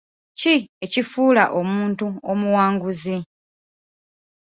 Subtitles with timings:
[0.39, 3.17] Ki ekifuula omuntu omuwanguzi?